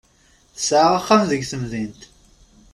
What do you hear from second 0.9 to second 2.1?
axxam deg temdint.